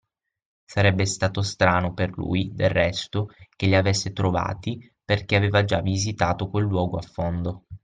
[0.65, 6.49] Sarebbe stato strano per lui, del resto, che li avesse trovati, perché aveva già visitato
[6.49, 7.65] quel luogo a fondo.